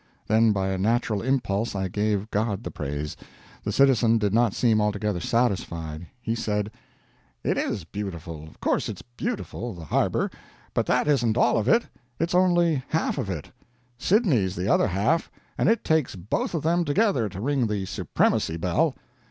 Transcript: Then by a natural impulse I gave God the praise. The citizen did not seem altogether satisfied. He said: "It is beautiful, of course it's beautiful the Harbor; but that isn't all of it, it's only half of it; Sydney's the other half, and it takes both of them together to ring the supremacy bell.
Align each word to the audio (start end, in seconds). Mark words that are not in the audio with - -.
Then 0.25 0.51
by 0.51 0.69
a 0.69 0.79
natural 0.79 1.21
impulse 1.21 1.75
I 1.75 1.87
gave 1.87 2.31
God 2.31 2.63
the 2.63 2.71
praise. 2.71 3.15
The 3.63 3.71
citizen 3.71 4.17
did 4.17 4.33
not 4.33 4.55
seem 4.55 4.81
altogether 4.81 5.19
satisfied. 5.19 6.07
He 6.19 6.33
said: 6.33 6.71
"It 7.43 7.55
is 7.55 7.83
beautiful, 7.83 8.45
of 8.47 8.59
course 8.59 8.89
it's 8.89 9.03
beautiful 9.03 9.75
the 9.75 9.85
Harbor; 9.85 10.31
but 10.73 10.87
that 10.87 11.07
isn't 11.07 11.37
all 11.37 11.55
of 11.55 11.67
it, 11.67 11.83
it's 12.19 12.33
only 12.33 12.81
half 12.87 13.19
of 13.19 13.29
it; 13.29 13.51
Sydney's 13.99 14.55
the 14.55 14.67
other 14.67 14.87
half, 14.87 15.29
and 15.55 15.69
it 15.69 15.83
takes 15.83 16.15
both 16.15 16.55
of 16.55 16.63
them 16.63 16.83
together 16.83 17.29
to 17.29 17.39
ring 17.39 17.67
the 17.67 17.85
supremacy 17.85 18.57
bell. 18.57 18.95